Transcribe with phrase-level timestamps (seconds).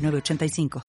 [0.00, 0.82] 985.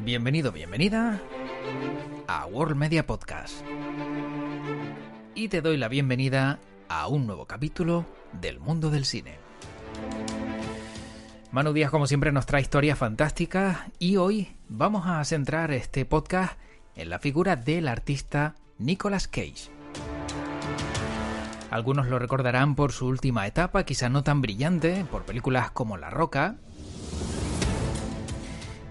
[0.00, 1.20] Bienvenido, bienvenida
[2.26, 3.64] a World Media Podcast.
[5.34, 8.04] Y te doy la bienvenida a un nuevo capítulo
[8.40, 9.38] del mundo del cine.
[11.50, 16.58] Manu Díaz, como siempre, nos trae historias fantásticas y hoy vamos a centrar este podcast
[16.96, 19.81] en la figura del artista Nicolas Cage.
[21.72, 26.10] Algunos lo recordarán por su última etapa, quizá no tan brillante, por películas como La
[26.10, 26.56] Roca.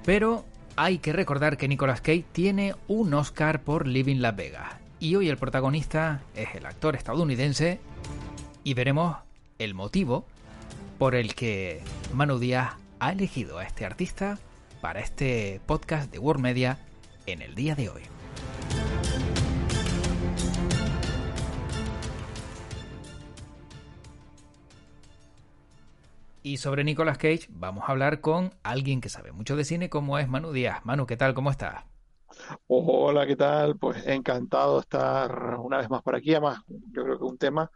[0.04, 4.74] Pero hay que recordar que Nicolas Cage tiene un Oscar por Living Las Vegas.
[5.00, 7.80] Y hoy el protagonista es el actor estadounidense
[8.64, 9.16] y veremos
[9.60, 10.26] el motivo
[10.98, 11.84] por el que
[12.16, 14.40] Manu Díaz ha elegido a este artista
[14.82, 16.80] para este podcast de World Media
[17.28, 18.02] en el día de hoy.
[26.44, 30.18] Y sobre Nicolas Cage vamos a hablar con alguien que sabe mucho de cine como
[30.18, 30.84] es Manu Díaz.
[30.84, 31.36] Manu, ¿qué tal?
[31.36, 31.84] ¿Cómo estás?
[32.66, 33.78] Hola, ¿qué tal?
[33.78, 36.32] Pues encantado de estar una vez más por aquí.
[36.32, 37.70] Además, yo creo que un tema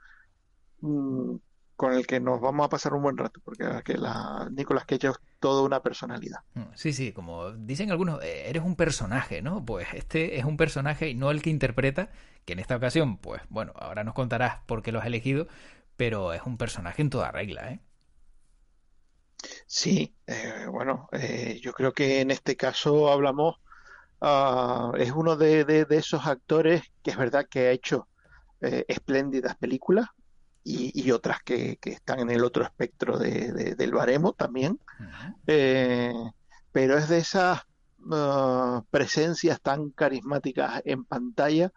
[0.82, 1.36] mm,
[1.76, 5.10] con el que nos vamos a pasar un buen rato, porque que la Nicolas Cage
[5.10, 6.40] es toda una personalidad.
[6.56, 9.64] Mm, sí, sí, como dicen algunos, eh, eres un personaje, ¿no?
[9.64, 12.10] Pues este es un personaje y no el que interpreta,
[12.46, 15.48] que en esta ocasión, pues bueno, ahora nos contarás por qué lo has elegido,
[15.98, 17.80] pero es un personaje en toda regla, ¿eh?
[19.68, 23.58] Sí, eh, bueno, eh, yo creo que en este caso hablamos,
[24.22, 28.08] ah, es uno de, esos actores que es verdad que ha hecho
[28.62, 30.08] eh, espléndidas películas
[30.64, 34.80] y, otras que, están en el otro espectro del baremo también,
[35.46, 37.62] pero es de esas
[38.12, 41.72] ah, presencias tan carismáticas en pantalla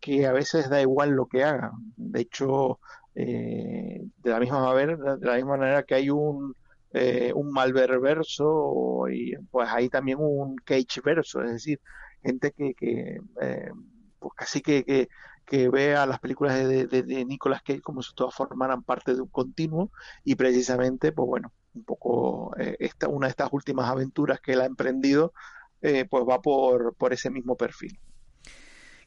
[0.00, 1.72] que a veces da igual lo que hagan.
[1.96, 2.80] De hecho,
[3.14, 6.54] de la misma de la misma manera que hay un
[6.92, 11.80] eh, un Malver verso y pues hay también un Cage verso, es decir,
[12.22, 13.70] gente que, que eh,
[14.18, 15.08] pues casi que, que,
[15.46, 19.20] que, ve a las películas de, de, Nicolas Cage como si todas formaran parte de
[19.20, 19.90] un continuo
[20.24, 24.60] y precisamente, pues bueno, un poco eh, esta, una de estas últimas aventuras que él
[24.60, 25.32] ha emprendido,
[25.80, 27.98] pues va por, por ese mismo perfil.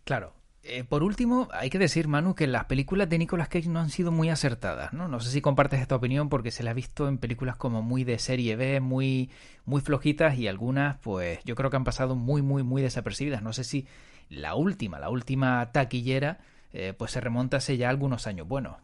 [0.03, 0.33] Claro,
[0.65, 3.89] eh, por último, hay que decir, Manu, que las películas de Nicolas Cage no han
[3.89, 5.09] sido muy acertadas, ¿no?
[5.09, 8.05] No sé si compartes esta opinión porque se la ha visto en películas como muy
[8.05, 9.29] de serie B, muy,
[9.65, 13.43] muy flojitas y algunas, pues yo creo que han pasado muy, muy, muy desapercibidas.
[13.43, 13.87] No sé si
[14.29, 16.39] la última, la última taquillera,
[16.71, 18.47] eh, pues se remonta hace ya algunos años.
[18.47, 18.79] Bueno.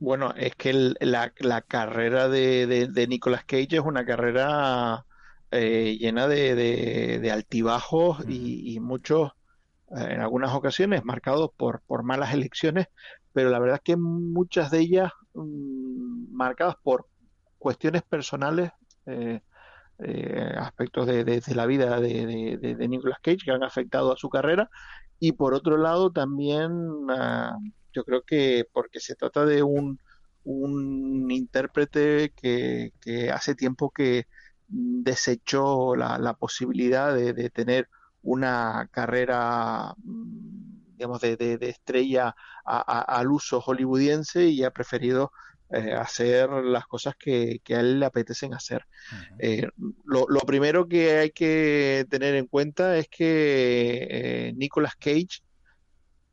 [0.00, 5.06] Bueno, es que la, carrera de, de, Nicolas Cage es una carrera
[5.52, 9.32] eh, llena de, altibajos y, y muchos
[9.90, 12.88] en algunas ocasiones marcados por, por malas elecciones,
[13.32, 17.06] pero la verdad es que muchas de ellas mm, marcadas por
[17.58, 18.70] cuestiones personales,
[19.06, 19.40] eh,
[19.98, 24.68] eh, aspectos de, la vida de, de, Nicolas Cage que han afectado a su carrera,
[25.18, 26.70] y por otro lado también
[27.08, 27.56] ah,
[27.94, 29.98] yo creo que porque se trata de un,
[30.44, 34.26] un intérprete que, que hace tiempo que
[34.68, 37.88] desechó la, la posibilidad de, tener
[38.26, 45.30] una carrera mm, digamos de, de, estrella al uso hollywoodiense y ha preferido
[45.70, 48.86] eh, hacer las cosas que, a él le apetecen hacer.
[49.38, 49.68] Eh,
[50.04, 55.42] lo, primero que hay que tener en cuenta es que eh, Nicolas Cage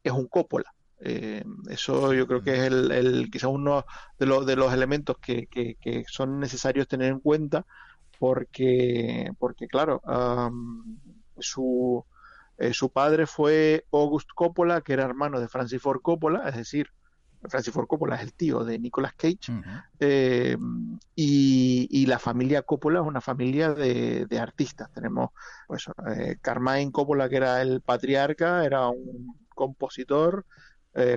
[0.04, 0.74] es un Coppola.
[1.00, 3.86] eso yo creo que es el, el quizás uno
[4.18, 7.66] de, los de los elementos que, que, son necesarios tener en cuenta
[8.20, 10.02] porque, porque claro,
[11.40, 12.06] su,
[12.58, 16.90] eh, su padre fue August Coppola, que era hermano de Francis Ford Coppola, es decir,
[17.50, 19.52] Francis Ford Coppola es el tío de Nicolas Cage,
[20.00, 20.56] eh,
[21.16, 24.90] y, la familia Coppola es una familia de, artistas.
[24.94, 25.32] Tenemos
[25.68, 30.46] pues, eh, Carmine Coppola, que era el patriarca, era un compositor,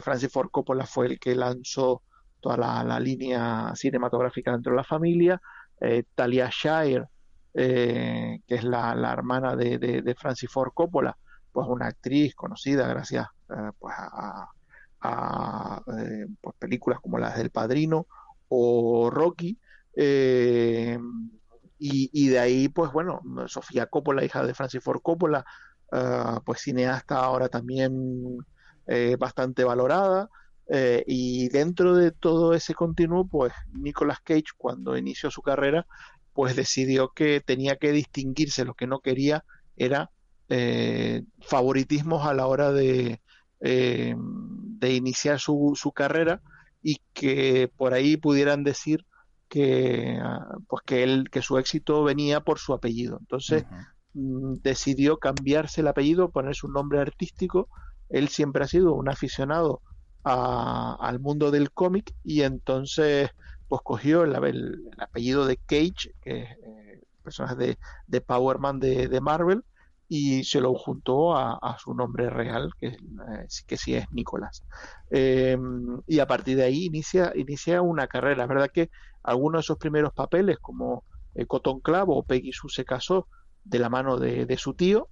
[0.00, 2.02] Francis Ford Coppola fue el que lanzó
[2.40, 5.40] toda la, línea cinematográfica dentro de la familia,
[6.14, 7.06] Talia Shire
[7.58, 11.16] eh, que es la, hermana de, Francis Ford Coppola,
[11.50, 14.50] pues una actriz conocida gracias eh, pues a,
[16.58, 18.06] películas como las del Padrino
[18.48, 19.58] o Rocky.
[19.94, 20.98] Eh,
[21.78, 25.44] y, de ahí, pues bueno, Sofía Coppola, hija de Francis Ford Coppola,
[26.44, 28.38] pues cineasta ahora también
[28.86, 30.28] eh, bastante valorada.
[30.68, 35.86] Eh, y dentro de todo ese continuo, pues Nicolas Cage, cuando inició su carrera,
[36.32, 38.64] pues decidió que tenía que distinguirse.
[38.64, 39.44] Lo que no quería
[39.76, 40.10] era
[40.48, 43.20] eh, favoritismos a la hora de,
[43.60, 46.42] de iniciar su, su carrera
[46.82, 49.04] y que por ahí pudieran decir
[49.48, 53.18] que ah, pues que él que su éxito venía por su apellido.
[53.20, 53.64] Entonces
[54.14, 57.68] mm, decidió cambiarse el apellido ponerse un nombre artístico.
[58.08, 59.82] Él siempre ha sido un aficionado
[60.28, 63.30] al mundo del cómic y entonces
[63.68, 64.34] pues cogió el,
[64.98, 69.62] apellido de Cage que es eh, personaje de, de Powerman de, de Marvel
[70.08, 72.96] y se lo juntó a, su nombre real, que, eh,
[73.66, 74.62] que sí es Nicolás.
[75.10, 78.44] Em, y a partir de ahí inicia, inicia una carrera.
[78.44, 78.90] Es verdad que
[79.24, 83.26] algunos de esos primeros papeles, como eh, Cotton Clavo o Peggy Sue se casó
[83.64, 85.08] de la mano de, su tío,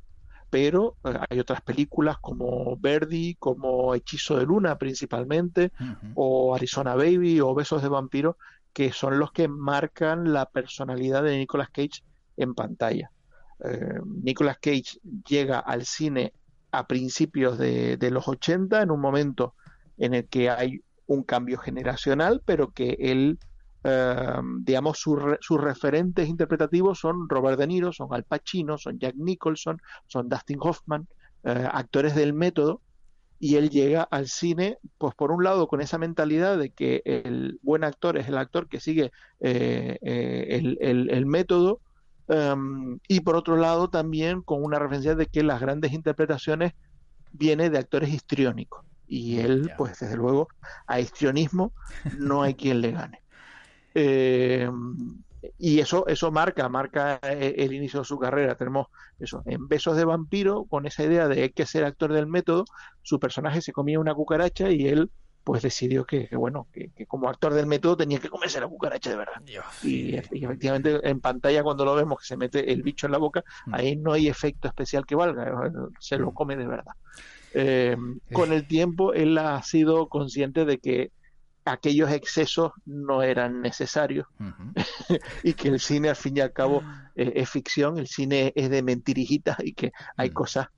[0.55, 5.73] pero eh, hay otras películas como Verdi, como Hechizo de Luna principalmente,
[6.15, 8.39] o Arizona Baby o Besos de Vampiro,
[8.73, 12.05] que son los que marcan la personalidad de Nicolas Cage
[12.37, 13.11] en pantalla.
[13.65, 16.33] Eh, Nicolas Cage llega al cine
[16.71, 19.55] a principios de, los 80, en un momento
[19.99, 23.41] en el que hay un cambio generacional, pero que él,
[23.85, 29.81] eh, digamos, sus referentes interpretativos son Robert De Niro, son Al Pacino, son Jack Nicholson,
[30.07, 31.07] son Dustin Hoffman,
[31.45, 32.81] eh, actores del método,
[33.39, 37.59] y él llega al cine, pues por un lado con esa mentalidad de que el
[37.63, 41.81] buen actor es el actor que sigue el método,
[42.29, 46.73] Em, y por otro lado, también con una referencia de que las grandes interpretaciones
[47.33, 48.85] vienen de actores histriónicos.
[49.07, 50.49] Y él, pues desde luego,
[50.87, 51.73] a histrionismo
[52.19, 53.21] no hay quien le gane.
[53.95, 55.23] Em,
[55.59, 58.57] y eso, eso marca, marca eh, el inicio de su carrera.
[58.57, 58.89] Tenemos
[59.19, 62.27] eso, en Besos de Vampiro, con esa idea de que hay que ser actor del
[62.27, 62.65] método,
[63.03, 65.11] su personaje se comía una cucaracha y él
[65.45, 69.17] pues decidió que, bueno, que, como actor del método tenía que comerse la cucaracha de
[69.17, 69.43] verdad.
[69.83, 73.45] y, efectivamente en pantalla cuando lo vemos que se mete el bicho en la boca,
[73.67, 73.75] mm.
[73.75, 75.71] ahí no hay efecto especial que valga, eh,
[76.01, 76.35] se lo mm.
[76.35, 76.95] come de verdad.
[77.53, 77.97] Eh,
[78.33, 81.13] con el tiempo él ha sido consciente de que
[81.65, 84.27] aquellos excesos no eran necesarios
[85.43, 87.11] y que el cine al fin y al cabo ah.
[87.15, 90.35] eh, es ficción, el cine es de mentirijitas y que hay mm.
[90.35, 90.69] cosas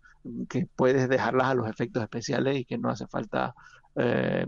[0.48, 3.54] que puedes dejarlas a los efectos especiales y que no hace falta
[3.96, 4.46] eh,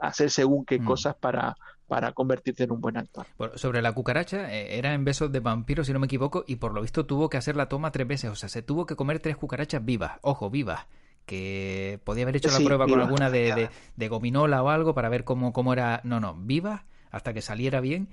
[0.00, 0.84] hacer según qué mm.
[0.84, 3.26] cosas para, para convertirte en un buen actor.
[3.54, 6.72] sobre la cucaracha, eh, era en besos de vampiro, si no me equivoco, y por
[6.74, 9.20] lo visto tuvo que hacer la toma tres veces, o sea, se tuvo que comer
[9.20, 10.86] tres cucarachas vivas, ojo, vivas
[11.28, 15.24] que podía haber hecho la prueba con alguna de, de, gominola o algo para ver
[15.24, 16.00] cómo, cómo era.
[16.02, 18.08] No, no, vivas hasta que saliera bien.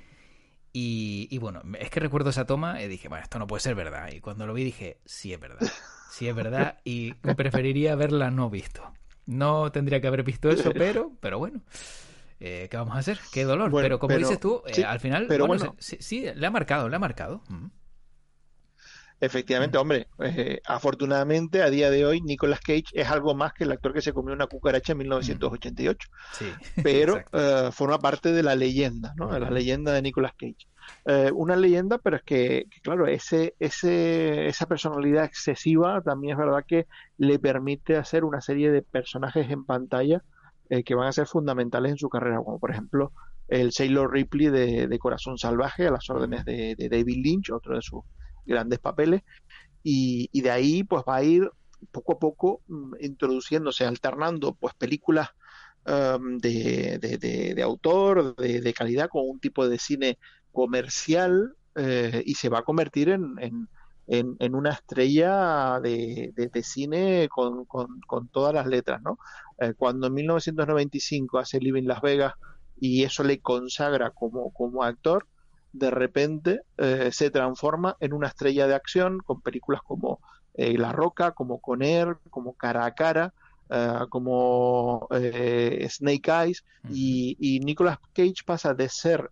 [0.73, 3.73] Y, y, bueno, es que recuerdo esa toma y dije, bueno, esto no puede ser
[3.73, 4.09] verdad.
[4.11, 5.65] Y cuando lo vi dije, sí es verdad,
[6.11, 6.79] sí es verdad.
[6.83, 8.93] Y preferiría haberla no visto.
[9.25, 11.61] No tendría que haber visto eso, pero, pero bueno.
[12.41, 13.17] Eh, ¿Qué vamos a hacer?
[13.31, 13.71] Qué dolor.
[13.71, 16.99] pero como dices tú, eh, al final, pero bueno, sí, le ha marcado, le ha
[16.99, 17.41] marcado.
[17.47, 17.67] Mm.
[19.25, 23.71] Efectivamente, hombre, eh, afortunadamente a día de hoy Nicolas Cage es algo más que el
[23.71, 26.07] actor que se comió una cucaracha en 1988.
[26.33, 26.45] Sí,
[26.83, 27.21] pero
[27.71, 29.31] forma parte de la leyenda, ¿no?
[29.31, 30.67] De la leyenda de Nicolas Cage.
[31.05, 36.65] Eh, una leyenda, pero es que, claro, ese, ese, esa personalidad excesiva también es verdad
[36.67, 40.23] que le permite hacer una serie de personajes en pantalla
[40.69, 43.11] eh, que van a ser fundamentales en su carrera, como por ejemplo
[43.47, 48.01] el Sailor Ripley de, Corazón Salvaje a las órdenes de, David Lynch, otro de sus
[48.45, 49.21] grandes papeles,
[49.83, 51.49] y, de ahí pues va a ir
[51.91, 55.29] poco a poco mm, introduciéndose, alternando pues películas
[55.85, 60.17] um, de, de, autor, de, calidad, con un tipo de cine
[60.51, 63.35] comercial eh, y se va a convertir en,
[64.07, 69.17] en, una estrella de, cine con, con, todas las letras, ¿no?
[69.59, 72.33] Eh, cuando en 1995 hace Living Las Vegas
[72.79, 75.27] y eso le consagra como, como actor,
[75.77, 80.19] de repente eh, se transforma en una estrella de acción con películas como
[80.53, 83.33] La Roca, como Con Air, como Cara a Cara,
[84.09, 89.29] como Snake Eyes, y, y Nicolas Cage pasa de ser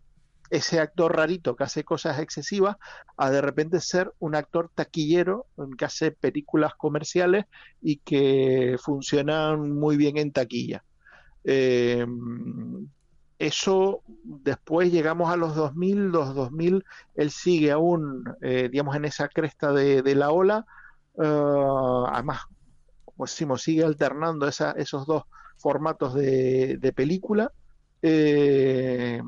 [0.53, 2.75] ese actor rarito que hace cosas excesivas
[3.17, 5.47] a de repente ser un actor taquillero
[5.77, 7.45] que hace películas comerciales
[7.81, 10.83] y que funcionan muy bien en taquilla.
[11.43, 12.05] Eh,
[13.39, 16.85] eso después llegamos a los 2000, los 2000
[17.15, 20.65] él sigue aún, eh, digamos, en esa cresta de, la ola,
[21.15, 22.41] uh, además,
[23.05, 25.23] como decimos, sigue alternando esos dos
[25.57, 27.51] formatos de película.
[28.05, 29.21] Eh,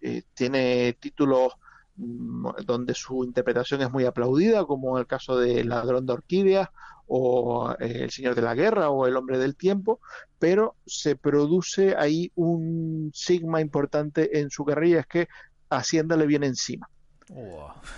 [0.00, 1.52] eh, tiene títulos
[1.96, 6.68] mm, donde su interpretación es muy aplaudida, como el caso de Ladrón de Orquídeas
[7.14, 10.00] o El Señor de la Guerra o El Hombre del Tiempo,
[10.38, 15.28] pero se produce ahí un sigma importante en su carrera, es que
[15.68, 16.88] Hacienda le viene encima.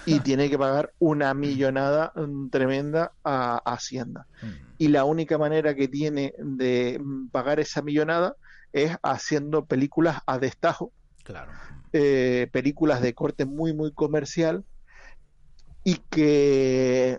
[0.05, 4.27] Y tiene que pagar una millonada mm, tremenda a, Hacienda.
[4.43, 4.47] Mm.
[4.79, 8.35] Y la única manera que tiene de mm, pagar esa millonada
[8.73, 10.91] es haciendo películas a destajo.
[11.23, 11.53] Claro.
[11.93, 14.65] Eh, películas de corte muy, muy comercial.
[15.85, 17.19] Y que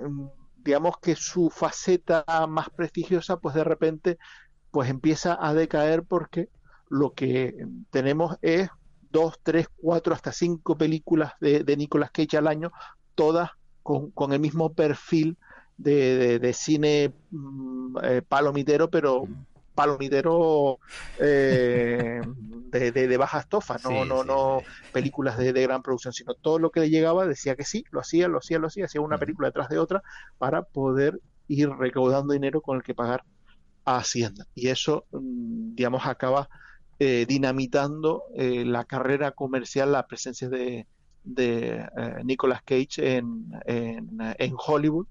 [0.66, 4.18] digamos que su faceta más prestigiosa, pues de repente,
[4.72, 6.50] pues empieza a decaer porque
[6.90, 8.70] lo que tenemos es
[9.12, 12.72] dos, tres, cuatro, hasta cinco películas de, de Nicolas Cage al año,
[13.14, 13.52] todas
[13.84, 15.38] con, el mismo perfil
[15.78, 19.28] de, cine mm, eh, palomitero, pero
[19.76, 20.80] palomitero
[21.20, 22.22] eh,
[22.72, 26.80] de, de, baja estofa, no, no, no películas de, gran producción, sino todo lo que
[26.80, 29.70] le llegaba decía que sí, lo hacía, lo hacía, lo hacía, hacía una película detrás
[29.70, 30.02] de otra
[30.38, 33.24] para poder ir recaudando dinero con el que pagar
[33.86, 34.46] a Hacienda.
[34.56, 36.50] Y eso, mm, digamos, acaba
[36.98, 40.88] eh, dinamitando eh, la carrera comercial, la presencia de,
[41.26, 45.08] de eh, Nicolas Cage en, en, Hollywood.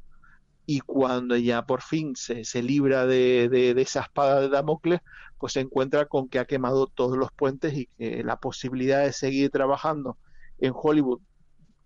[0.66, 5.00] Y cuando ya por fin se, se libra de, de, esa espada de Damocles,
[5.38, 9.12] pues se encuentra con que ha quemado todos los puentes y que la posibilidad de
[9.12, 10.16] seguir trabajando
[10.59, 11.21] en Hollywood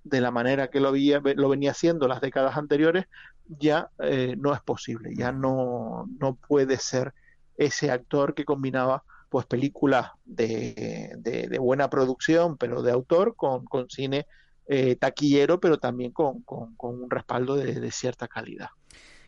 [0.05, 3.07] de la manera que lo, había, lo venía haciendo las décadas anteriores,
[3.47, 3.91] ya
[4.39, 7.15] no es posible, ya no, no puede ser
[7.57, 13.91] ese actor que combinaba pues películas de, de, buena producción, pero de autor, con, con
[13.91, 14.27] cine
[14.69, 18.69] eh, taquillero, pero también con, con, un respaldo de, cierta calidad.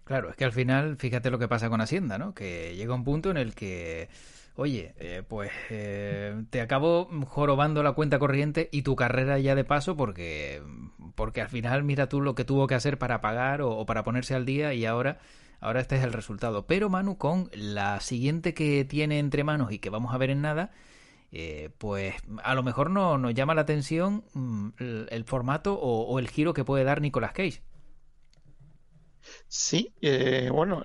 [0.04, 2.34] Claro, es que al final, fíjate lo que pasa con Hacienda, ¿no?
[2.34, 4.08] Que llega un punto en el que,
[4.56, 9.64] oye, eh, pues eh, te acabo jorobando la cuenta corriente y tu carrera ya de
[9.64, 10.62] paso porque,
[11.14, 14.34] porque al final mira tú lo que tuvo que hacer para pagar o para ponerse
[14.34, 15.18] al día y ahora
[15.60, 16.66] Ahora este es el resultado.
[16.66, 20.40] Pero Manu, con la siguiente que tiene entre manos y que vamos a ver en
[20.40, 20.72] nada,
[21.32, 24.68] eh, pues a lo mejor no nos llama la atención mm,
[25.08, 27.62] el, formato o, el giro que puede dar Nicolas Cage.
[29.46, 30.82] Sí, eh, bueno,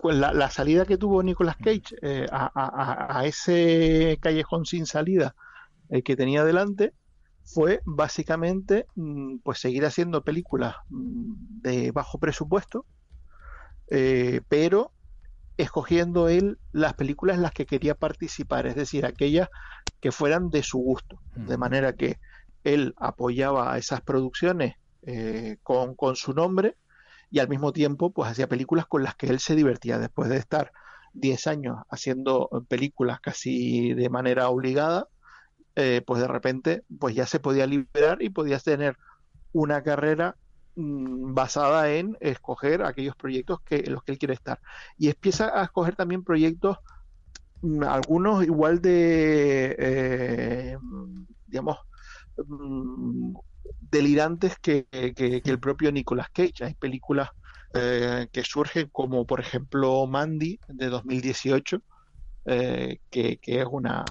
[0.00, 5.34] pues la, salida que tuvo Nicolas Cage eh, a, ese callejón sin salida
[6.04, 6.92] que tenía delante
[7.44, 12.84] fue básicamente mm, pues seguir haciendo películas mm, de bajo presupuesto
[14.48, 14.92] pero
[15.58, 19.48] escogiendo él las películas en las que quería participar, es decir, aquellas
[20.00, 22.18] que fueran de su gusto, de manera que
[22.64, 26.76] él apoyaba a esas producciones eh, con, con, su nombre
[27.30, 30.36] y al mismo tiempo pues hacía películas con las que él se divertía después de
[30.36, 30.72] estar
[31.14, 35.08] 10 años haciendo películas casi de manera obligada,
[35.74, 38.96] eh, pues de repente pues ya se podía liberar y podía tener
[39.52, 40.36] una carrera
[40.78, 44.60] Mm, basada en escoger aquellos proyectos que, en los que él quiere estar.
[44.96, 46.78] Y empieza a escoger también proyectos,
[47.62, 50.78] mm, algunos igual de, eh,
[51.46, 51.78] digamos,
[52.46, 53.34] mm,
[53.90, 56.64] delirantes que, el propio Nicolas Cage.
[56.64, 57.28] Hay películas
[57.74, 61.82] eh, que surgen como, por ejemplo, Mandy de 2018.
[62.50, 64.04] Eh, que, es una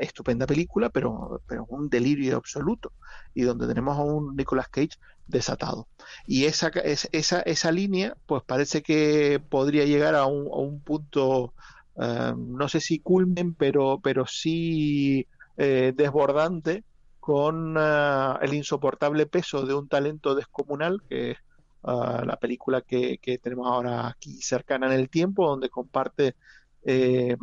[0.00, 2.92] estupenda película, pero, pero un delirio absoluto,
[3.34, 5.88] y donde tenemos a un Nicolas Cage desatado.
[6.26, 11.54] Y esa, esa, esa línea, pues parece que podría llegar a un, a un punto,
[12.00, 15.26] eh, no sé si culmen, pero, pero sí
[15.56, 16.84] eh, desbordante
[17.20, 21.38] con eh, el insoportable peso de un talento descomunal, que es
[21.86, 26.34] la película que, que, tenemos ahora aquí cercana en el tiempo, donde comparte
[26.82, 27.36] el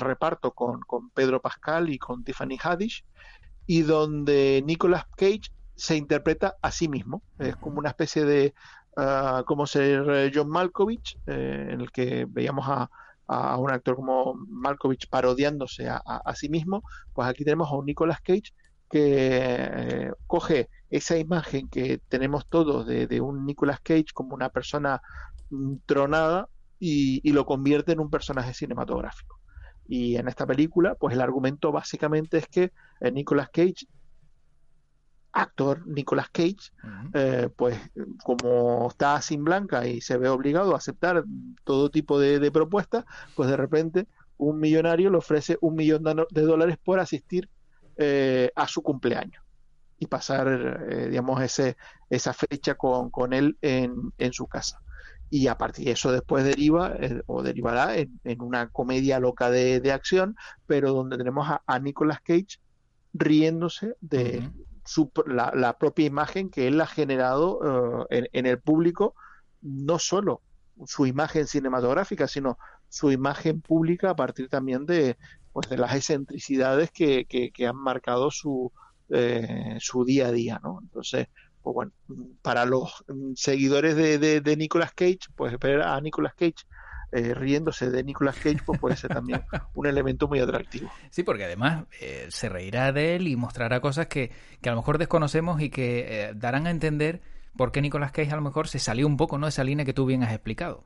[0.00, 3.04] reparto con, con Pedro Pascal y con Tiffany Haddish,
[3.64, 7.22] y donde Nicolas Cage se interpreta a sí mismo.
[7.38, 8.54] Es como una especie de,
[8.96, 12.90] uh, como ser eh, John Malkovich, eh, en el que veíamos a,
[13.26, 16.82] a, un actor como Malkovich parodiándose a, a, sí mismo.
[17.12, 18.52] Pues aquí tenemos a un Nicolas Cage
[18.90, 24.50] que eh, coge esa imagen que tenemos todos de, de, un Nicolas Cage como una
[24.50, 25.02] persona
[25.86, 29.40] tronada y, y lo convierte en un personaje cinematográfico.
[29.86, 32.72] Y en esta película, pues el argumento básicamente es que
[33.12, 33.86] Nicolas Cage
[35.34, 36.70] actor Nicolas Cage,
[37.12, 37.76] eh, pues
[38.22, 41.24] como está sin blanca y se ve obligado a aceptar
[41.64, 44.06] todo tipo de, propuestas, pues de repente
[44.38, 47.48] un millonario le ofrece un millón de, dólares por asistir
[47.96, 49.42] eh, a su cumpleaños
[49.98, 51.76] y pasar, eh, digamos, ese,
[52.10, 54.80] esa fecha con, con él en, en, su casa.
[55.30, 60.36] y a partir de eso después deriva o derivará en, una comedia loca de, acción,
[60.66, 62.60] pero donde tenemos a, Nicolas Cage
[63.12, 64.48] riéndose de
[64.84, 69.14] su, la, propia imagen que él ha generado eh, en, el público,
[69.62, 70.42] no solo
[70.86, 75.16] su imagen cinematográfica, sino su imagen pública a partir también de,
[75.52, 78.72] pues, de las excentricidades que, que, han marcado su,
[79.08, 80.78] eh, su día a día, ¿no?
[80.82, 81.28] Entonces,
[81.62, 81.92] pues bueno,
[82.42, 83.04] para los
[83.36, 86.66] seguidores de, de, Nicolas Cage, pues esperar a Nicolas Cage
[87.14, 89.42] eh, riéndose de Nicolas Cage, pues puede ser también
[89.74, 90.90] un elemento muy atractivo.
[91.10, 94.78] Sí, porque además eh, se reirá de él y mostrará cosas que, que a lo
[94.78, 97.22] mejor desconocemos y que eh, darán a entender
[97.56, 99.46] por qué Nicolas Cage a lo mejor se salió un poco ¿no?
[99.46, 100.84] de esa línea que tú bien has explicado.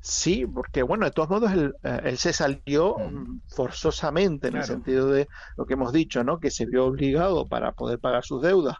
[0.00, 1.74] Sí, porque bueno, de todos modos él,
[2.18, 3.14] se salió mm.
[3.14, 6.40] Mm, forzosamente en el sentido de lo que hemos dicho, ¿no?
[6.40, 8.76] Que se vio obligado para poder pagar sus deudas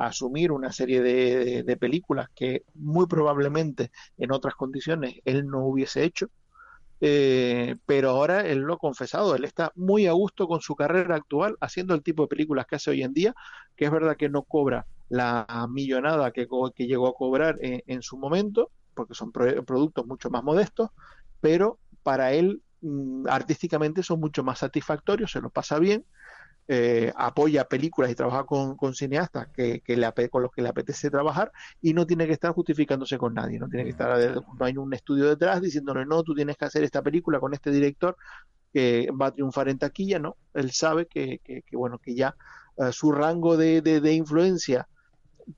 [0.00, 6.28] asumir una serie de, películas que muy probablemente en otras condiciones él no hubiese hecho.
[7.02, 11.16] Eh, pero ahora él lo ha confesado, él está muy a gusto con su carrera
[11.16, 13.34] actual, haciendo el tipo de películas que hace hoy en día,
[13.76, 18.18] que es verdad que no cobra la millonada que, que llegó a cobrar en su
[18.18, 20.90] momento, porque son productos mucho más modestos,
[21.40, 26.04] pero para él mm, artísticamente son mucho más satisfactorios, se lo pasa bien,
[26.72, 31.50] eh, apoya películas y trabaja con, cineastas que, le, con los que le apetece trabajar
[31.82, 34.94] y no tiene que estar justificándose con nadie, no tiene que estar, no hay un
[34.94, 38.16] estudio detrás diciéndole, no, tú tienes que hacer esta película con este director
[38.72, 41.40] que va a triunfar en taquilla, no, él sabe que,
[41.72, 42.36] bueno, que ya
[42.76, 44.86] eh, su rango de, de influencia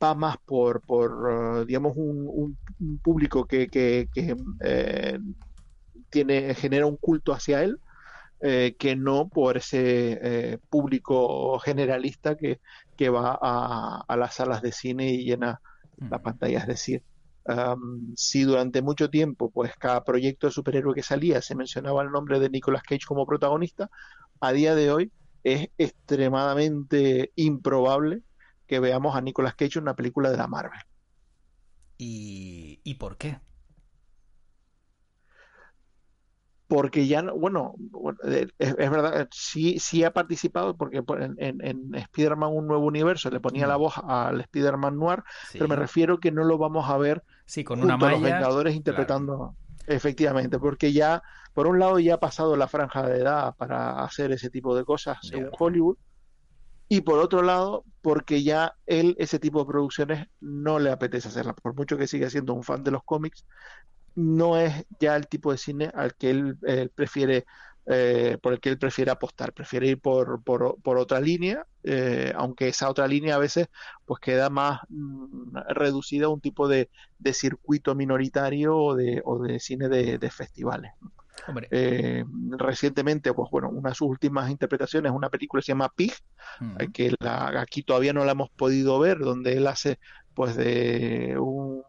[0.03, 2.57] va más por, por uh, digamos, un,
[3.03, 4.09] público que, que,
[4.61, 5.19] eh,
[6.11, 7.79] tiene, genera un culto hacia él,
[8.45, 12.61] eh, que no por ese eh, público generalista que,
[12.97, 15.61] que va a, a, las salas de cine y llena
[16.11, 16.59] la pantalla.
[16.59, 17.05] Es decir,
[17.47, 22.11] um, si durante mucho tiempo, pues cada proyecto de superhéroe que salía se mencionaba el
[22.11, 23.89] nombre de Nicolas Cage como protagonista,
[24.41, 25.13] a día de hoy
[25.45, 28.23] es extremadamente improbable
[28.67, 30.81] que veamos a Nicolas Cage en una película de la Marvel.
[31.97, 33.39] ¿Y, ¿Y por qué?
[36.73, 37.75] Porque ya no, bueno,
[38.25, 41.03] eh, es, verdad, sí, sí ha participado porque
[41.37, 43.81] en, en, Spider-Man un nuevo universo le ponía la mm.
[43.81, 47.83] voz al Spider-Man Noir, pero me refiero que no lo vamos a ver sí, con
[47.83, 49.55] una malla, los Vengadores interpretando
[49.87, 54.33] efectivamente, porque ya por un lado ya ha pasado la franja de edad para hacer
[54.33, 55.99] ese tipo de cosas según Hollywood
[56.89, 61.57] y por otro lado, porque ya él ese tipo de producciones no le apetece hacerlas,
[61.63, 63.45] por mucho que siga siendo un fan de los cómics,
[64.15, 66.59] no es ya el tipo de cine al que él,
[66.95, 67.45] prefiere
[67.87, 72.33] eh, por el que él prefiere apostar, prefiere ir por, por, por otra línea, eh,
[72.37, 73.69] aunque esa otra línea a veces
[74.05, 79.41] pues queda más mm, reducida a un tipo de, de circuito minoritario o de, o
[79.41, 80.93] de cine de, de festivales.
[81.71, 85.93] Eh, recientemente, pues bueno, una de sus últimas interpretaciones es una película que se llama
[85.95, 86.13] Pig,
[86.79, 89.99] eh, que aquí todavía no la hemos podido ver, donde él hace
[90.35, 91.83] pues de un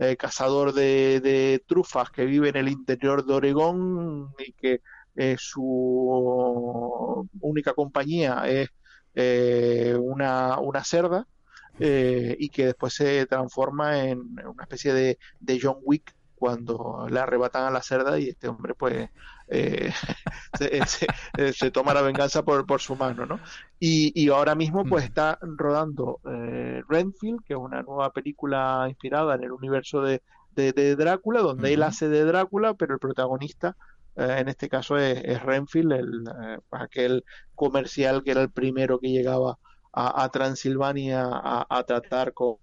[0.00, 4.80] eh, cazador de, trufas que vive en el interior de Oregón y que
[5.38, 8.70] su única compañía es
[9.98, 11.26] una, una cerda.
[11.78, 17.70] y que después se transforma en una especie de John Wick cuando le arrebatan a
[17.70, 19.10] la cerda y este hombre pues
[19.48, 19.92] eh,
[20.60, 23.40] eh, se, toma la venganza por, por su mano, ¿no?
[23.78, 29.44] Y, ahora mismo pues está rodando eh, Renfield, que es una nueva película inspirada en
[29.44, 30.22] el universo de,
[30.54, 33.76] de, Drácula, donde él hace de Drácula, pero el protagonista
[34.16, 36.24] en este caso es, Renfield, el,
[36.70, 37.24] aquel
[37.54, 39.58] comercial que era el primero que llegaba
[39.92, 42.58] a, Transilvania a, tratar con,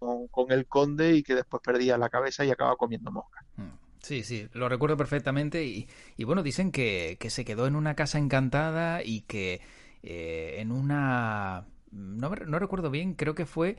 [0.49, 3.43] el conde y que después perdía la cabeza y acaba comiendo mosca.
[3.57, 3.87] Mm.
[4.01, 5.87] Sí, sí, lo recuerdo perfectamente y,
[6.23, 9.59] bueno, dicen que, se quedó en una casa encantada y que
[10.03, 11.65] eh, en una...
[11.91, 13.77] No, recuerdo bien, creo que fue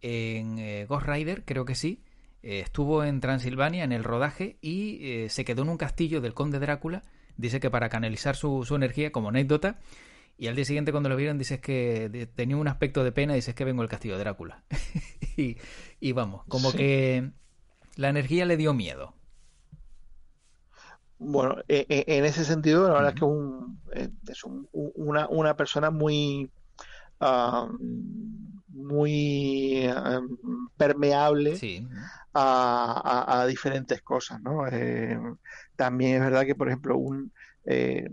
[0.00, 2.02] en eh, Ghost Rider, creo que sí,
[2.42, 6.58] eh, estuvo en Transilvania en el rodaje y se quedó en un castillo del conde
[6.58, 7.02] Drácula,
[7.36, 9.78] dice que para canalizar su energía como anécdota
[10.38, 13.36] y al día siguiente cuando lo vieron dices que tenía un aspecto de pena y
[13.36, 14.62] dices que vengo el castillo de Drácula.
[15.36, 17.30] y, vamos, como que
[17.96, 19.14] la energía le dio miedo.
[21.18, 25.56] Bueno, e, e, en ese sentido, la verdad es que un, eh, es una, una,
[25.56, 26.50] persona muy,
[28.68, 29.88] muy
[30.76, 31.58] permeable
[32.34, 34.68] a, diferentes cosas, ¿no?
[34.68, 35.18] Eh,
[35.76, 37.32] también es verdad que, por ejemplo, un,
[37.64, 38.10] eh,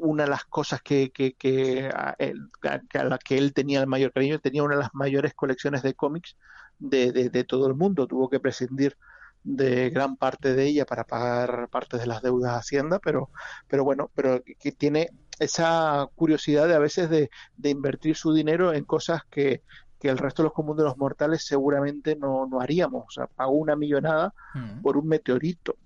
[0.00, 3.86] una de las cosas que, que, a, él, que, a la que él tenía el
[3.86, 6.36] mayor cariño, tenía una de las mayores colecciones de cómics
[6.78, 8.96] de, de, todo el mundo, tuvo que prescindir
[9.42, 13.30] de gran parte de ella para pagar parte de las deudas a Hacienda, pero,
[13.68, 18.72] pero bueno, pero que tiene esa curiosidad de a veces de, de invertir su dinero
[18.72, 19.62] en cosas que,
[20.00, 23.04] que el resto de los comunes de los mortales seguramente no, no haríamos.
[23.06, 24.80] O sea, pagó una millonada mm.
[24.80, 25.76] por un meteorito.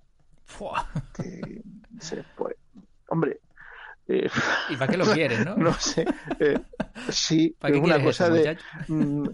[2.36, 2.54] pues,
[3.08, 3.40] hombre.
[4.06, 4.28] Eh,
[4.70, 5.56] ¿Y para qué lo quieres, no?
[5.56, 6.04] no sé.
[6.38, 6.58] Eh,
[7.10, 8.56] sí, es una cosa de.
[8.88, 9.28] Mm,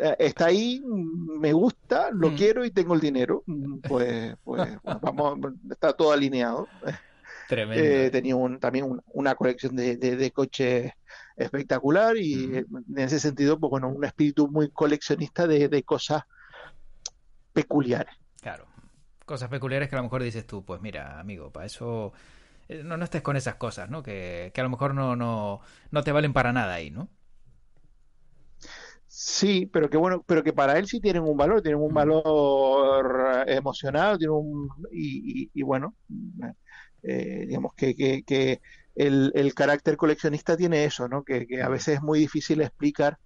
[0.00, 2.36] eh, está ahí, me gusta, lo mm.
[2.36, 3.42] quiero y tengo el dinero.
[3.88, 5.38] Pues, pues vamos,
[5.70, 6.68] está todo alineado.
[7.48, 8.10] Tremendo.
[8.10, 10.92] tenía un, también una colección de, de coches
[11.38, 16.24] espectacular y en ese sentido, pues bueno, un espíritu muy coleccionista de, cosas
[17.52, 18.14] peculiares.
[18.40, 18.66] Claro,
[19.24, 22.16] cosas peculiares que a lo mejor dices tú, pues mira, amigo, para eso eh,
[22.68, 24.02] no, no estés con esas cosas, ¿no?
[24.02, 27.08] Que, a lo mejor no, no, no te valen para nada ahí, ¿no?
[29.06, 33.44] Sí, pero que bueno, pero que para él sí tienen un valor, tienen un valor
[33.48, 35.94] emocional, tienen un y, y, bueno,
[37.02, 38.60] eh, digamos que, que, que
[38.98, 41.24] el, carácter coleccionista tiene eso, ¿no?
[41.24, 43.18] Que, a veces es muy difícil explicar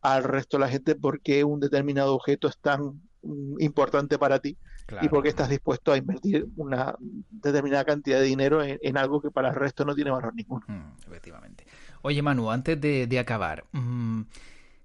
[0.00, 4.38] al resto de la gente por qué un determinado objeto es tan mm, importante para
[4.38, 4.56] ti
[5.02, 6.94] y por qué estás dispuesto a invertir una
[7.30, 10.64] determinada cantidad de dinero en, algo que para el resto no tiene valor ninguno.
[10.66, 11.66] Mm, efectivamente.
[12.02, 14.22] Oye, Manu, antes de, acabar, mm,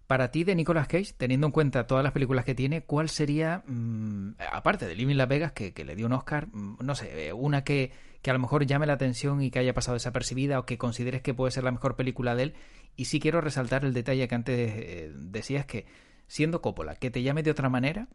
[0.08, 3.64] para ti de Nicolas Cage, teniendo en cuenta todas las películas que tiene, ¿cuál sería,
[4.52, 7.64] aparte de Living Las Vegas, que, que, le dio un Oscar, no sé, eh, una
[7.64, 7.92] que
[8.24, 11.22] que a lo mejor llame la atención y que haya pasado desapercibida o que consideres
[11.22, 12.54] que puede ser la mejor película de él.
[12.96, 15.86] Y sí quiero resaltar el detalle que antes eh, decías que,
[16.28, 18.08] siendo Coppola, que te llame de otra manera,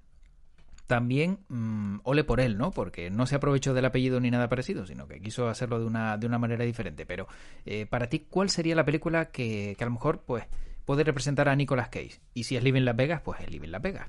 [0.89, 2.73] también mm, ole por él, ¿no?
[2.73, 6.17] Porque no se aprovechó del apellido ni nada parecido, sino que quiso hacerlo de una,
[6.17, 7.07] de una manera diferente.
[7.07, 7.29] Pero
[7.67, 10.47] eh, para ti, ¿cuál sería la película que, que, a lo mejor pues
[10.85, 12.21] puede representar a Nicolas Cage?
[12.35, 14.09] Y si es Living Las Vegas, pues es Living Las Vegas.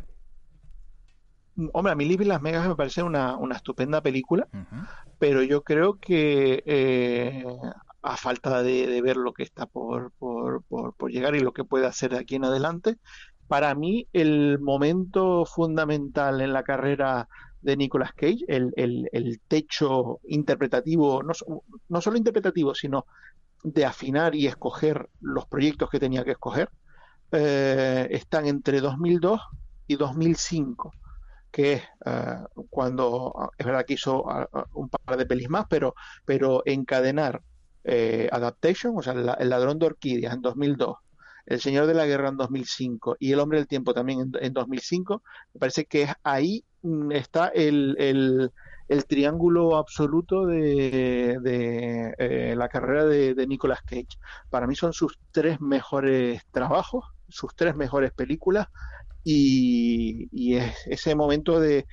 [1.74, 4.48] Hombre, a mí Living Las Vegas me parece una, una estupenda película,
[5.20, 7.44] pero yo creo que eh,
[8.02, 11.86] a falta de, ver lo que está por, por, por, llegar y lo que puede
[11.86, 12.98] hacer de aquí en adelante,
[13.50, 17.28] para mí el momento fundamental en la carrera
[17.62, 23.08] de Nicolas Cage, el, techo interpretativo, no, solo interpretativo, sino
[23.64, 26.70] de afinar y escoger los proyectos que tenía que escoger,
[27.32, 29.42] eh, están entre 2002
[29.88, 30.92] y 2005
[31.52, 32.38] que es eh,
[32.70, 37.42] cuando ah, es verdad que hizo ah, un par de pelis más, pero, pero encadenar
[37.84, 40.98] eh, Adaptation, o sea, El ladrón de orquídeas en 2002,
[41.50, 45.22] El señor de la guerra en 2005 y El hombre del tiempo también en, 2005,
[45.54, 48.52] me parece que es ahí mm, está el, el,
[48.88, 54.18] el triángulo absoluto de, de eh, la carrera de, de Nicolas Cage.
[54.50, 58.68] Para mí son sus tres mejores trabajos, sus tres mejores películas
[59.24, 61.86] y, es ese momento de,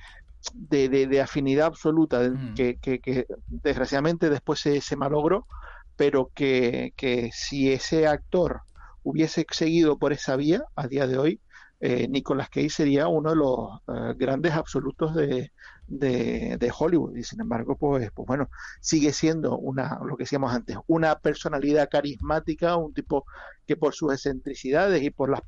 [0.53, 2.53] de, afinidad absoluta mm.
[2.55, 5.47] que, desgraciadamente después se, se malogró,
[5.95, 6.93] pero que,
[7.33, 8.61] si ese actor
[9.09, 11.41] hubiese seguido por esa vía a día de hoy,
[11.79, 15.51] eh, Nicolas Cage sería uno de los eh, grandes absolutos de,
[15.87, 17.15] de, Hollywood.
[17.15, 18.49] Y sin embargo pues, pues bueno
[18.81, 23.25] sigue siendo una lo que decíamos antes una personalidad carismática un tipo
[23.65, 25.41] que por sus excentricidades y por las,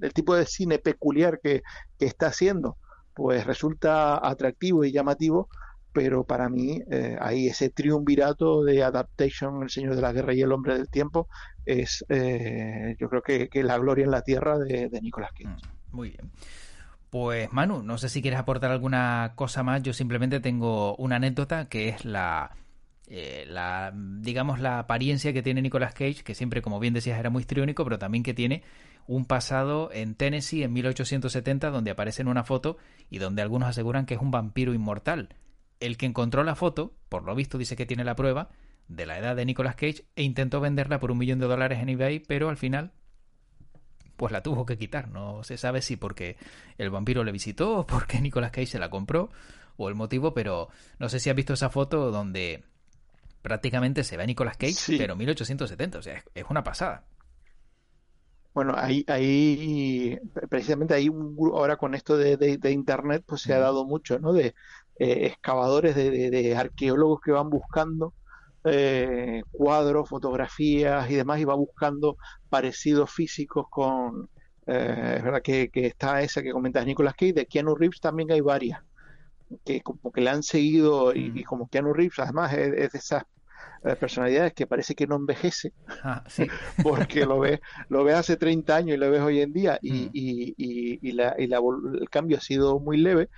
[0.00, 1.62] el tipo de cine peculiar que,
[1.98, 2.78] está haciendo,
[3.14, 5.48] pues resulta atractivo y llamativo,
[5.92, 10.42] pero para mí eh, ahí ese triunvirato de Adaptation, El Señor de la Guerra y
[10.42, 11.28] El Hombre del Tiempo,
[11.64, 15.48] es eh, yo creo que, que, la gloria en la tierra de, de Nicolas Cage.
[15.48, 16.30] Mm, muy bien.
[17.10, 21.68] Pues Manu, no sé si quieres aportar alguna cosa más, yo simplemente tengo una anécdota
[21.68, 22.52] que es la,
[23.08, 27.28] eh, la digamos la apariencia que tiene Nicolas Cage, que siempre como bien decías era
[27.28, 28.62] muy histriónico, pero también que tiene
[29.08, 32.76] un pasado en Tennessee en 1870 donde aparece en una foto
[33.10, 35.34] y donde algunos aseguran que es un vampiro inmortal.
[35.80, 38.50] El que encontró la foto, por lo visto dice que tiene la prueba,
[38.88, 41.88] de la edad de Nicolas Cage e intentó venderla por un millón de dólares en
[41.88, 42.92] eBay, pero al final
[44.16, 45.08] pues la tuvo que quitar.
[45.08, 46.36] No se sabe si porque
[46.76, 49.30] el vampiro le visitó o porque Nicolas Cage se la compró
[49.76, 52.64] o el motivo, pero no sé si has visto esa foto donde
[53.40, 57.04] prácticamente se ve a Nicolas Cage, pero 1870, o sea, es una pasada.
[58.52, 61.08] Bueno, ahí, ahí, precisamente ahí
[61.52, 64.32] ahora con esto de, de, internet, pues se ha dado mucho, ¿no?
[64.32, 64.54] De
[64.98, 68.12] eh, excavadores, de, de, arqueólogos que van buscando
[68.64, 72.16] eh, cuadros, fotografías y demás, y va buscando
[72.48, 74.28] parecidos físicos con,
[74.66, 78.30] eh, es verdad que, que, está esa que comentas Nicolas Cage, de Keanu Reeves también
[78.30, 78.82] hay varias,
[79.64, 83.24] que como que le han seguido, y, como Keanu Reeves además es, de esas
[83.98, 85.72] personalidades que parece que no envejece,
[86.04, 86.22] ah,
[86.82, 89.92] porque lo ves, lo ves hace 30 años y lo ves hoy en día y,
[89.92, 90.10] mm.
[90.12, 93.28] y, y, la, y el cambio ha sido muy leve,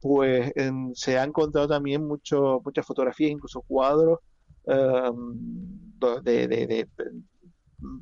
[0.00, 0.52] pues
[0.94, 4.18] se han encontrado también mucho, muchas fotografías, incluso cuadros
[4.66, 5.38] em,
[6.22, 6.88] de, de,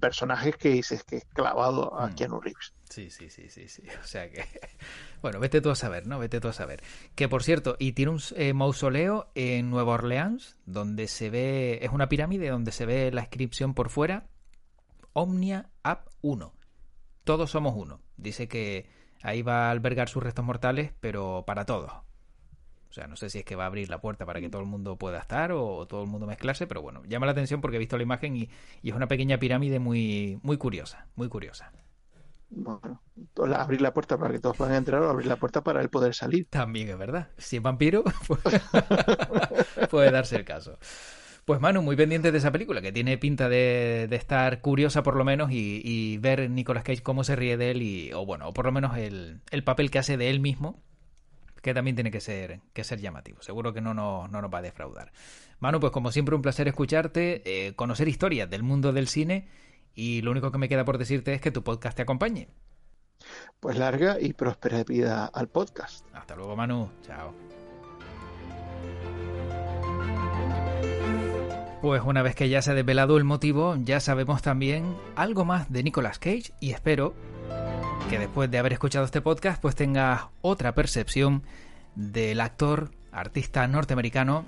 [0.00, 2.14] personajes que dices que es clavado a mm.
[2.14, 2.74] Keanu Reeves.
[2.88, 3.82] Sí, sí, sí, sí, sí.
[4.02, 4.44] O sea que,
[5.22, 6.18] bueno, vete tú a saber, ¿no?
[6.18, 6.82] Vete tú a saber.
[7.14, 11.90] Que por cierto, y tiene un eh, mausoleo en Nueva Orleans, donde se ve, es
[11.90, 14.28] una pirámide donde se ve la inscripción por fuera,
[15.12, 16.52] Omnia App 1.
[17.24, 18.00] Todos somos uno.
[18.16, 18.88] Dice que
[19.22, 21.92] ahí va a albergar sus restos mortales, pero para todos.
[22.90, 24.60] O sea, no sé si es que va a abrir la puerta para que todo
[24.60, 27.76] el mundo pueda estar o todo el mundo mezclarse, pero bueno, llama la atención porque
[27.76, 28.50] he visto la imagen y,
[28.82, 31.70] es una pequeña pirámide muy, muy curiosa, muy curiosa.
[32.48, 33.00] Bueno,
[33.54, 36.14] abrir la puerta para que todos puedan entrar o abrir la puerta para él poder
[36.14, 36.48] salir.
[36.50, 37.28] También es verdad.
[37.38, 38.42] Si es vampiro, pues
[39.88, 40.76] puede darse el caso.
[41.44, 45.24] Pues Manu, muy pendiente de esa película, que tiene pinta de, estar curiosa por lo
[45.24, 48.64] menos y, ver Nicolas Cage cómo se ríe de él y, o bueno, o por
[48.64, 50.82] lo menos el, el papel que hace de él mismo
[51.62, 53.42] que también tiene que ser, que ser llamativo.
[53.42, 55.12] Seguro que no nos, no nos va a defraudar.
[55.58, 59.48] Manu, pues como siempre un placer escucharte, eh, conocer historias del mundo del cine
[59.94, 62.48] y lo único que me queda por decirte es que tu podcast te acompañe.
[63.60, 66.06] Pues larga y próspera vida al podcast.
[66.14, 66.90] Hasta luego, Manu.
[67.02, 67.34] Chao.
[71.82, 75.72] Pues una vez que ya se ha desvelado el motivo, ya sabemos también algo más
[75.72, 77.14] de Nicolas Cage y espero
[78.10, 81.44] que después de haber escuchado este podcast pues tengas otra percepción
[81.94, 84.44] del actor, artista norteamericano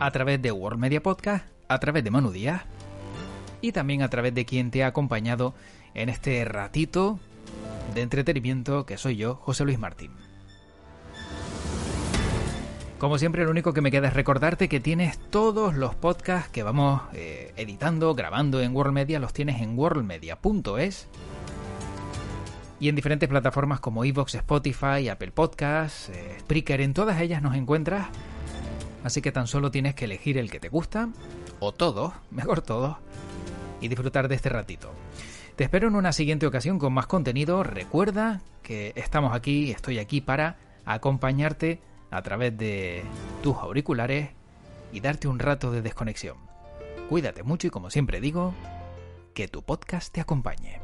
[0.00, 2.62] a través de World Media Podcast, a través de Manu Díaz
[3.60, 5.54] y también a través de quien te ha acompañado
[5.92, 7.20] en este ratito
[7.94, 10.12] de entretenimiento que soy yo, José Luis Martín.
[12.98, 16.62] Como siempre, lo único que me queda es recordarte que tienes todos los podcasts que
[16.62, 21.08] vamos eh, editando, grabando en World Media, los tienes en worldmedia.es
[22.84, 27.56] y en diferentes plataformas como Evox, Spotify, Apple Podcasts, eh, Spreaker, en todas ellas nos
[27.56, 28.08] encuentras.
[29.02, 31.08] Así que tan solo tienes que elegir el que te gusta,
[31.60, 32.98] o todos, mejor todos,
[33.80, 34.92] y disfrutar de este ratito.
[35.56, 37.62] Te espero en una siguiente ocasión con más contenido.
[37.62, 43.02] Recuerda que estamos aquí, estoy aquí para acompañarte a través de
[43.42, 44.28] tus auriculares
[44.92, 46.36] y darte un rato de desconexión.
[47.08, 48.52] Cuídate mucho y como siempre digo,
[49.32, 50.83] que tu podcast te acompañe.